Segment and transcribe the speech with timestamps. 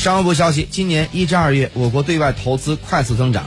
[0.00, 3.46] 商务部消息今年一至二月我国对外投资快速增长。